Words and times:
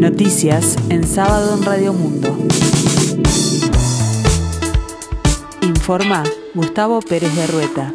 Noticias 0.00 0.78
en 0.88 1.06
sábado 1.06 1.58
en 1.58 1.62
Radio 1.62 1.92
Mundo. 1.92 2.34
Informa 5.60 6.24
Gustavo 6.54 7.00
Pérez 7.02 7.36
de 7.36 7.46
Rueta. 7.46 7.94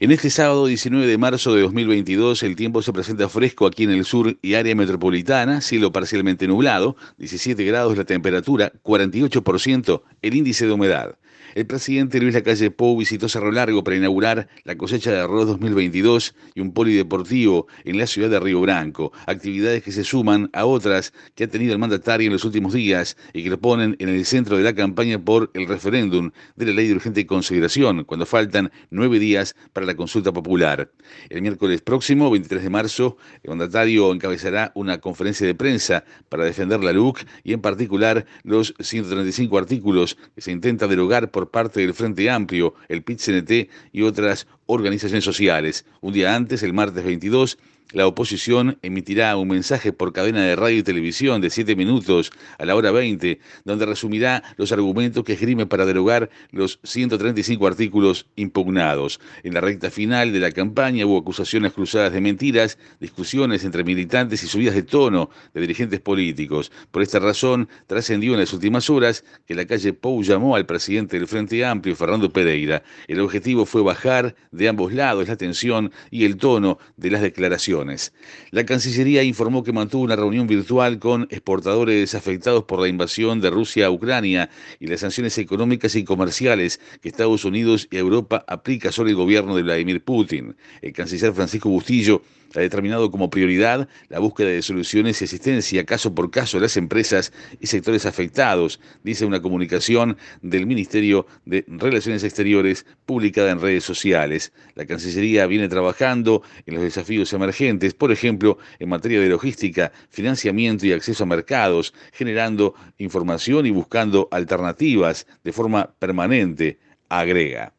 En 0.00 0.10
este 0.10 0.28
sábado 0.28 0.66
19 0.66 1.06
de 1.06 1.18
marzo 1.18 1.54
de 1.54 1.62
2022 1.62 2.42
el 2.42 2.56
tiempo 2.56 2.82
se 2.82 2.92
presenta 2.92 3.28
fresco 3.28 3.64
aquí 3.64 3.84
en 3.84 3.90
el 3.90 4.04
sur 4.04 4.36
y 4.42 4.54
área 4.54 4.74
metropolitana, 4.74 5.60
cielo 5.60 5.92
parcialmente 5.92 6.48
nublado, 6.48 6.96
17 7.18 7.62
grados 7.62 7.96
la 7.96 8.04
temperatura, 8.04 8.72
48% 8.82 10.02
el 10.20 10.34
índice 10.34 10.66
de 10.66 10.72
humedad. 10.72 11.14
El 11.54 11.66
presidente 11.66 12.18
Luis 12.18 12.32
Lacalle 12.32 12.70
Pou 12.70 12.96
visitó 12.96 13.28
Cerro 13.28 13.52
Largo 13.52 13.84
para 13.84 13.96
inaugurar 13.96 14.48
la 14.64 14.74
cosecha 14.76 15.10
de 15.10 15.20
arroz 15.20 15.46
2022 15.48 16.34
y 16.54 16.62
un 16.62 16.72
polideportivo 16.72 17.66
en 17.84 17.98
la 17.98 18.06
ciudad 18.06 18.30
de 18.30 18.40
Río 18.40 18.62
Branco, 18.62 19.12
actividades 19.26 19.82
que 19.82 19.92
se 19.92 20.02
suman 20.02 20.48
a 20.54 20.64
otras 20.64 21.12
que 21.34 21.44
ha 21.44 21.48
tenido 21.48 21.74
el 21.74 21.78
mandatario 21.78 22.28
en 22.28 22.32
los 22.32 22.46
últimos 22.46 22.72
días 22.72 23.18
y 23.34 23.42
que 23.42 23.50
lo 23.50 23.60
ponen 23.60 23.96
en 23.98 24.08
el 24.08 24.24
centro 24.24 24.56
de 24.56 24.62
la 24.62 24.74
campaña 24.74 25.18
por 25.18 25.50
el 25.52 25.68
referéndum 25.68 26.30
de 26.56 26.66
la 26.66 26.72
ley 26.72 26.88
de 26.88 26.94
urgente 26.94 27.26
consideración, 27.26 28.04
cuando 28.04 28.24
faltan 28.24 28.72
nueve 28.88 29.18
días 29.18 29.54
para 29.74 29.84
la 29.84 29.94
consulta 29.94 30.32
popular. 30.32 30.90
El 31.28 31.42
miércoles 31.42 31.82
próximo, 31.82 32.30
23 32.30 32.62
de 32.62 32.70
marzo, 32.70 33.18
el 33.42 33.50
mandatario 33.50 34.10
encabezará 34.14 34.72
una 34.74 35.02
conferencia 35.02 35.46
de 35.46 35.54
prensa 35.54 36.04
para 36.30 36.46
defender 36.46 36.82
la 36.82 36.94
LUC 36.94 37.20
y 37.44 37.52
en 37.52 37.60
particular 37.60 38.24
los 38.42 38.72
135 38.80 39.58
artículos 39.58 40.16
que 40.34 40.40
se 40.40 40.50
intenta 40.50 40.88
derogar 40.88 41.30
por 41.30 41.41
parte 41.50 41.80
del 41.80 41.94
Frente 41.94 42.30
Amplio, 42.30 42.74
el 42.88 43.02
PIT-CNT 43.02 43.70
y 43.92 44.02
otras 44.02 44.46
organizaciones 44.66 45.24
sociales. 45.24 45.84
Un 46.00 46.12
día 46.12 46.34
antes, 46.34 46.62
el 46.62 46.72
martes 46.72 47.04
22, 47.04 47.58
la 47.92 48.06
oposición 48.06 48.78
emitirá 48.80 49.36
un 49.36 49.48
mensaje 49.48 49.92
por 49.92 50.14
cadena 50.14 50.40
de 50.40 50.56
radio 50.56 50.78
y 50.78 50.82
televisión 50.82 51.42
de 51.42 51.50
7 51.50 51.76
minutos 51.76 52.32
a 52.58 52.64
la 52.64 52.74
hora 52.74 52.90
20, 52.90 53.38
donde 53.66 53.84
resumirá 53.84 54.42
los 54.56 54.72
argumentos 54.72 55.24
que 55.24 55.34
esgrime 55.34 55.66
para 55.66 55.84
derogar 55.84 56.30
los 56.52 56.80
135 56.84 57.66
artículos 57.66 58.26
impugnados. 58.34 59.20
En 59.42 59.52
la 59.52 59.60
recta 59.60 59.90
final 59.90 60.32
de 60.32 60.40
la 60.40 60.52
campaña 60.52 61.04
hubo 61.04 61.18
acusaciones 61.18 61.74
cruzadas 61.74 62.14
de 62.14 62.22
mentiras, 62.22 62.78
discusiones 62.98 63.62
entre 63.62 63.84
militantes 63.84 64.42
y 64.42 64.46
subidas 64.46 64.74
de 64.74 64.84
tono 64.84 65.28
de 65.52 65.60
dirigentes 65.60 66.00
políticos. 66.00 66.72
Por 66.90 67.02
esta 67.02 67.18
razón, 67.18 67.68
trascendió 67.86 68.32
en 68.32 68.40
las 68.40 68.54
últimas 68.54 68.88
horas 68.88 69.22
que 69.46 69.54
la 69.54 69.66
calle 69.66 69.92
Pou 69.92 70.22
llamó 70.22 70.56
al 70.56 70.64
presidente 70.64 71.18
del 71.18 71.28
Frente 71.28 71.62
Amplio, 71.62 71.94
Fernando 71.94 72.32
Pereira. 72.32 72.82
El 73.06 73.20
objetivo 73.20 73.66
fue 73.66 73.82
bajar 73.82 74.34
de 74.52 74.68
ambos 74.68 74.92
lados 74.92 75.26
la 75.28 75.36
tensión 75.36 75.90
y 76.10 76.24
el 76.24 76.36
tono 76.36 76.78
de 76.96 77.10
las 77.10 77.22
declaraciones. 77.22 78.12
La 78.50 78.64
Cancillería 78.64 79.22
informó 79.22 79.64
que 79.64 79.72
mantuvo 79.72 80.04
una 80.04 80.16
reunión 80.16 80.46
virtual 80.46 80.98
con 80.98 81.22
exportadores 81.30 82.14
afectados 82.14 82.64
por 82.64 82.80
la 82.80 82.88
invasión 82.88 83.40
de 83.40 83.50
Rusia 83.50 83.86
a 83.86 83.90
Ucrania 83.90 84.50
y 84.78 84.86
las 84.86 85.00
sanciones 85.00 85.36
económicas 85.38 85.96
y 85.96 86.04
comerciales 86.04 86.80
que 87.00 87.08
Estados 87.08 87.44
Unidos 87.44 87.88
y 87.90 87.96
Europa 87.96 88.44
aplica 88.46 88.92
sobre 88.92 89.10
el 89.10 89.16
gobierno 89.16 89.56
de 89.56 89.62
Vladimir 89.62 90.04
Putin. 90.04 90.54
El 90.82 90.92
canciller 90.92 91.32
Francisco 91.32 91.68
Bustillo 91.68 92.22
ha 92.54 92.60
determinado 92.60 93.10
como 93.10 93.30
prioridad 93.30 93.88
la 94.08 94.18
búsqueda 94.18 94.48
de 94.48 94.62
soluciones 94.62 95.20
y 95.20 95.24
asistencia 95.24 95.84
caso 95.84 96.14
por 96.14 96.30
caso 96.30 96.58
a 96.58 96.60
las 96.60 96.76
empresas 96.76 97.32
y 97.60 97.66
sectores 97.66 98.06
afectados, 98.06 98.80
dice 99.02 99.24
una 99.24 99.42
comunicación 99.42 100.16
del 100.40 100.66
Ministerio 100.66 101.26
de 101.44 101.64
Relaciones 101.68 102.24
Exteriores 102.24 102.86
publicada 103.06 103.50
en 103.50 103.60
redes 103.60 103.84
sociales. 103.84 104.52
La 104.74 104.86
Cancillería 104.86 105.46
viene 105.46 105.68
trabajando 105.68 106.42
en 106.66 106.74
los 106.74 106.82
desafíos 106.82 107.32
emergentes, 107.32 107.94
por 107.94 108.12
ejemplo, 108.12 108.58
en 108.78 108.88
materia 108.88 109.20
de 109.20 109.28
logística, 109.28 109.92
financiamiento 110.10 110.86
y 110.86 110.92
acceso 110.92 111.24
a 111.24 111.26
mercados, 111.26 111.94
generando 112.12 112.74
información 112.98 113.66
y 113.66 113.70
buscando 113.70 114.28
alternativas 114.30 115.26
de 115.44 115.52
forma 115.52 115.94
permanente, 115.98 116.78
agrega. 117.08 117.74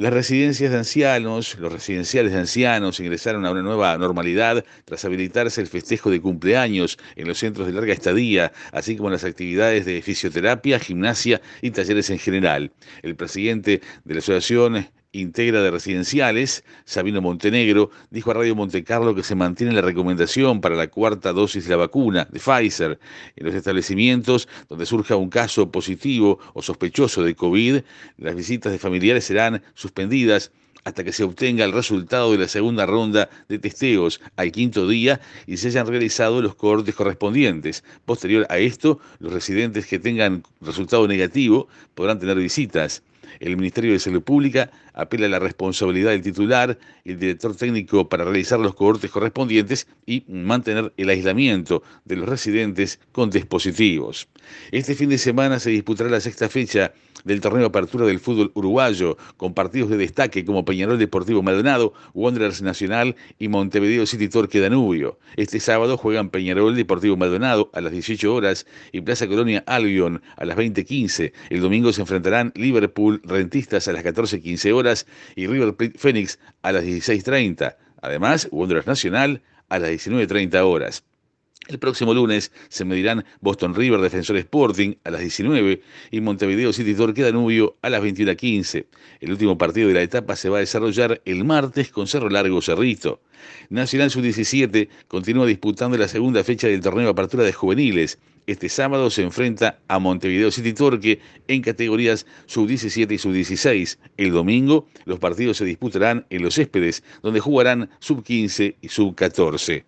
Las 0.00 0.14
residencias 0.14 0.70
de 0.70 0.78
ancianos, 0.78 1.58
los 1.58 1.70
residenciales 1.70 2.32
de 2.32 2.38
ancianos 2.38 2.98
ingresaron 3.00 3.44
a 3.44 3.50
una 3.50 3.60
nueva 3.60 3.98
normalidad 3.98 4.64
tras 4.86 5.04
habilitarse 5.04 5.60
el 5.60 5.66
festejo 5.66 6.10
de 6.10 6.22
cumpleaños 6.22 6.96
en 7.16 7.28
los 7.28 7.36
centros 7.36 7.66
de 7.66 7.74
larga 7.74 7.92
estadía, 7.92 8.50
así 8.72 8.96
como 8.96 9.10
las 9.10 9.24
actividades 9.24 9.84
de 9.84 10.00
fisioterapia, 10.00 10.78
gimnasia 10.78 11.42
y 11.60 11.72
talleres 11.72 12.08
en 12.08 12.18
general. 12.18 12.72
El 13.02 13.14
presidente 13.14 13.82
de 14.04 14.14
la 14.14 14.20
Asociación 14.20 14.88
Integra 15.12 15.60
de 15.60 15.72
Residenciales, 15.72 16.64
Sabino 16.84 17.20
Montenegro, 17.20 17.90
dijo 18.10 18.30
a 18.30 18.34
Radio 18.34 18.54
Montecarlo 18.54 19.14
que 19.14 19.24
se 19.24 19.34
mantiene 19.34 19.72
la 19.72 19.80
recomendación 19.80 20.60
para 20.60 20.76
la 20.76 20.86
cuarta 20.86 21.32
dosis 21.32 21.64
de 21.64 21.70
la 21.70 21.76
vacuna 21.78 22.28
de 22.30 22.38
Pfizer. 22.38 23.00
En 23.34 23.46
los 23.46 23.54
establecimientos 23.54 24.48
donde 24.68 24.86
surja 24.86 25.16
un 25.16 25.28
caso 25.28 25.70
positivo 25.72 26.38
o 26.54 26.62
sospechoso 26.62 27.24
de 27.24 27.34
COVID, 27.34 27.80
las 28.18 28.36
visitas 28.36 28.70
de 28.70 28.78
familiares 28.78 29.24
serán 29.24 29.62
suspendidas 29.74 30.52
hasta 30.84 31.02
que 31.02 31.12
se 31.12 31.24
obtenga 31.24 31.64
el 31.64 31.72
resultado 31.72 32.30
de 32.30 32.38
la 32.38 32.48
segunda 32.48 32.86
ronda 32.86 33.28
de 33.48 33.58
testeos 33.58 34.20
al 34.36 34.52
quinto 34.52 34.88
día 34.88 35.20
y 35.46 35.56
se 35.56 35.68
hayan 35.68 35.88
realizado 35.88 36.40
los 36.40 36.54
cortes 36.54 36.94
correspondientes. 36.94 37.84
Posterior 38.04 38.46
a 38.48 38.58
esto, 38.58 39.00
los 39.18 39.32
residentes 39.32 39.86
que 39.86 39.98
tengan 39.98 40.44
resultado 40.60 41.06
negativo 41.08 41.68
podrán 41.94 42.18
tener 42.20 42.36
visitas. 42.36 43.02
El 43.38 43.56
Ministerio 43.56 43.92
de 43.92 43.98
Salud 43.98 44.22
Pública 44.22 44.70
apela 45.00 45.26
a 45.26 45.30
la 45.30 45.38
responsabilidad 45.38 46.10
del 46.10 46.22
titular 46.22 46.78
el 47.04 47.18
director 47.18 47.56
técnico 47.56 48.08
para 48.08 48.24
realizar 48.24 48.60
los 48.60 48.74
cohortes 48.74 49.10
correspondientes 49.10 49.86
y 50.06 50.24
mantener 50.28 50.92
el 50.96 51.08
aislamiento 51.08 51.82
de 52.04 52.16
los 52.16 52.28
residentes 52.28 53.00
con 53.12 53.30
dispositivos. 53.30 54.28
Este 54.70 54.94
fin 54.94 55.10
de 55.10 55.18
semana 55.18 55.58
se 55.58 55.70
disputará 55.70 56.10
la 56.10 56.20
sexta 56.20 56.48
fecha 56.48 56.92
del 57.24 57.40
torneo 57.40 57.66
apertura 57.66 58.06
del 58.06 58.20
fútbol 58.20 58.50
uruguayo, 58.54 59.16
con 59.36 59.54
partidos 59.54 59.90
de 59.90 59.96
destaque 59.96 60.44
como 60.44 60.64
Peñarol 60.64 60.98
Deportivo 60.98 61.42
Maldonado, 61.42 61.92
Wanderers 62.14 62.62
Nacional 62.62 63.16
y 63.38 63.48
Montevideo 63.48 64.06
City 64.06 64.28
Torque 64.28 64.60
Danubio. 64.60 65.18
Este 65.36 65.60
sábado 65.60 65.96
juegan 65.96 66.30
Peñarol 66.30 66.74
Deportivo 66.76 67.16
Maldonado 67.16 67.70
a 67.74 67.80
las 67.80 67.92
18 67.92 68.34
horas 68.34 68.66
y 68.92 69.00
Plaza 69.00 69.26
Colonia 69.26 69.62
Albion 69.66 70.22
a 70.36 70.44
las 70.44 70.56
20.15. 70.56 71.32
El 71.50 71.60
domingo 71.60 71.92
se 71.92 72.00
enfrentarán 72.00 72.52
Liverpool 72.54 73.20
Rentistas 73.24 73.88
a 73.88 73.92
las 73.92 74.04
14.15 74.04 74.72
horas 74.72 74.89
y 75.36 75.46
River 75.46 75.74
Phoenix 75.96 76.38
a 76.62 76.72
las 76.72 76.84
16.30. 76.84 77.76
Además, 78.02 78.48
Wanderers 78.50 78.86
Nacional 78.86 79.42
a 79.68 79.78
las 79.78 79.90
19.30 79.90 80.62
horas. 80.64 81.04
El 81.68 81.78
próximo 81.78 82.14
lunes 82.14 82.50
se 82.68 82.84
medirán 82.84 83.24
Boston 83.40 83.74
River 83.76 84.00
Defensor 84.00 84.36
Sporting 84.38 84.94
a 85.04 85.10
las 85.10 85.20
19 85.20 85.80
y 86.10 86.20
Montevideo 86.20 86.72
City 86.72 86.94
Torque 86.94 87.22
Danubio 87.22 87.76
a 87.82 87.90
las 87.90 88.02
21.15. 88.02 88.86
El 89.20 89.30
último 89.30 89.56
partido 89.56 89.86
de 89.86 89.94
la 89.94 90.02
etapa 90.02 90.34
se 90.34 90.48
va 90.48 90.56
a 90.56 90.60
desarrollar 90.60 91.20
el 91.24 91.44
martes 91.44 91.90
con 91.90 92.08
Cerro 92.08 92.28
Largo 92.28 92.60
Cerrito. 92.60 93.20
Nacional 93.68 94.10
Sub-17 94.10 94.88
continúa 95.06 95.46
disputando 95.46 95.96
la 95.96 96.08
segunda 96.08 96.42
fecha 96.42 96.66
del 96.66 96.80
torneo 96.80 97.04
de 97.04 97.10
apertura 97.10 97.44
de 97.44 97.52
juveniles. 97.52 98.18
Este 98.50 98.68
sábado 98.68 99.10
se 99.10 99.22
enfrenta 99.22 99.78
a 99.86 100.00
Montevideo 100.00 100.50
City 100.50 100.72
Torque 100.72 101.20
en 101.46 101.62
categorías 101.62 102.26
Sub-17 102.46 103.12
y 103.12 103.18
Sub-16. 103.18 103.96
El 104.16 104.32
domingo 104.32 104.88
los 105.04 105.20
partidos 105.20 105.58
se 105.58 105.64
disputarán 105.64 106.26
en 106.30 106.42
Los 106.42 106.56
Céspedes, 106.56 107.04
donde 107.22 107.38
jugarán 107.38 107.90
Sub-15 108.00 108.74
y 108.80 108.88
Sub-14. 108.88 109.84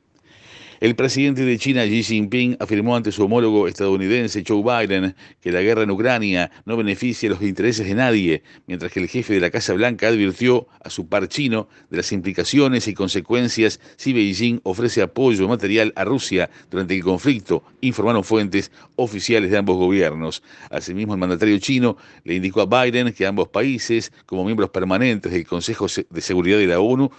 El 0.82 0.96
presidente 0.96 1.44
de 1.44 1.58
China, 1.58 1.84
Xi 1.84 2.02
Jinping, 2.02 2.56
afirmó 2.58 2.96
ante 2.96 3.12
su 3.12 3.22
homólogo 3.22 3.68
estadounidense, 3.68 4.42
Joe 4.44 4.64
Biden, 4.64 5.14
que 5.40 5.52
la 5.52 5.62
guerra 5.62 5.84
en 5.84 5.92
Ucrania 5.92 6.50
no 6.64 6.76
beneficia 6.76 7.30
los 7.30 7.40
intereses 7.40 7.86
de 7.86 7.94
nadie, 7.94 8.42
mientras 8.66 8.90
que 8.90 8.98
el 8.98 9.06
jefe 9.06 9.34
de 9.34 9.38
la 9.38 9.50
Casa 9.50 9.74
Blanca 9.74 10.08
advirtió 10.08 10.66
a 10.82 10.90
su 10.90 11.06
par 11.06 11.28
chino 11.28 11.68
de 11.88 11.98
las 11.98 12.10
implicaciones 12.10 12.88
y 12.88 12.94
consecuencias 12.94 13.78
si 13.94 14.12
Beijing 14.12 14.58
ofrece 14.64 15.02
apoyo 15.02 15.46
material 15.46 15.92
a 15.94 16.02
Rusia 16.02 16.50
durante 16.68 16.96
el 16.96 17.04
conflicto, 17.04 17.62
informaron 17.80 18.24
fuentes 18.24 18.72
oficiales 18.96 19.52
de 19.52 19.58
ambos 19.58 19.76
gobiernos. 19.76 20.42
Asimismo, 20.68 21.14
el 21.14 21.20
mandatario 21.20 21.60
chino 21.60 21.96
le 22.24 22.34
indicó 22.34 22.60
a 22.60 22.84
Biden 22.84 23.12
que 23.12 23.24
ambos 23.24 23.46
países, 23.46 24.10
como 24.26 24.44
miembros 24.44 24.70
permanentes 24.70 25.30
del 25.30 25.46
Consejo 25.46 25.86
de 26.10 26.20
Seguridad 26.20 26.58
de 26.58 26.66
la 26.66 26.80
ONU, 26.80 27.12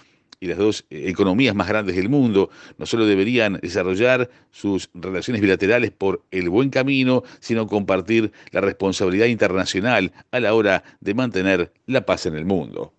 y 0.44 0.46
las 0.46 0.58
dos 0.58 0.84
eh, 0.90 1.04
economías 1.06 1.54
más 1.54 1.68
grandes 1.68 1.96
del 1.96 2.10
mundo 2.10 2.50
no 2.76 2.84
solo 2.84 3.06
deberían 3.06 3.58
desarrollar 3.62 4.28
sus 4.50 4.90
relaciones 4.92 5.40
bilaterales 5.40 5.90
por 5.90 6.22
el 6.30 6.50
buen 6.50 6.68
camino, 6.68 7.22
sino 7.40 7.66
compartir 7.66 8.30
la 8.50 8.60
responsabilidad 8.60 9.26
internacional 9.26 10.12
a 10.32 10.40
la 10.40 10.52
hora 10.52 10.84
de 11.00 11.14
mantener 11.14 11.72
la 11.86 12.04
paz 12.04 12.26
en 12.26 12.34
el 12.34 12.44
mundo. 12.44 12.92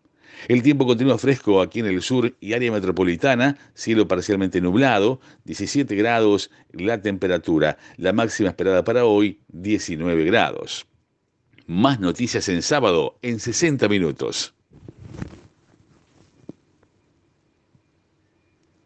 El 0.48 0.64
tiempo 0.64 0.88
continúa 0.88 1.20
fresco 1.20 1.62
aquí 1.62 1.82
en 1.82 1.86
el 1.86 2.02
sur 2.02 2.36
y 2.40 2.54
área 2.54 2.72
metropolitana, 2.72 3.58
cielo 3.76 4.08
parcialmente 4.08 4.60
nublado, 4.60 5.20
17 5.44 5.96
grados 5.96 6.50
la 6.72 7.00
temperatura, 7.00 7.78
la 7.98 8.12
máxima 8.12 8.50
esperada 8.50 8.84
para 8.84 9.06
hoy 9.06 9.40
19 9.50 10.26
grados. 10.26 10.88
Más 11.68 12.00
noticias 12.00 12.50
en 12.50 12.64
sábado 12.64 13.20
en 13.22 13.40
60 13.40 13.88
minutos. 13.88 14.55